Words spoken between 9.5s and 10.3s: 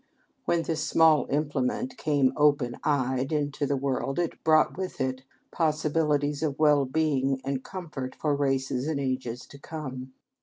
come.